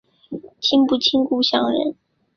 [0.59, 1.95] 亲不亲故乡人